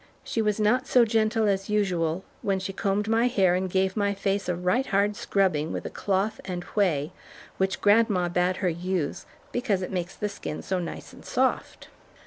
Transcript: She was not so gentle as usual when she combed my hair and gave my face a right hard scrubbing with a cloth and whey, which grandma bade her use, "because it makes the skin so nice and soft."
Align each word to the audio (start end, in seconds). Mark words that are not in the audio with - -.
She 0.23 0.41
was 0.41 0.59
not 0.59 0.87
so 0.87 1.05
gentle 1.05 1.47
as 1.47 1.69
usual 1.69 2.23
when 2.41 2.57
she 2.57 2.73
combed 2.73 3.07
my 3.07 3.27
hair 3.27 3.53
and 3.53 3.69
gave 3.69 3.95
my 3.95 4.15
face 4.15 4.49
a 4.49 4.55
right 4.55 4.87
hard 4.87 5.15
scrubbing 5.15 5.71
with 5.71 5.85
a 5.85 5.91
cloth 5.91 6.41
and 6.43 6.63
whey, 6.73 7.11
which 7.57 7.81
grandma 7.81 8.27
bade 8.27 8.57
her 8.65 8.67
use, 8.69 9.27
"because 9.51 9.83
it 9.83 9.91
makes 9.91 10.15
the 10.15 10.27
skin 10.27 10.63
so 10.63 10.79
nice 10.79 11.13
and 11.13 11.23
soft." 11.23 11.89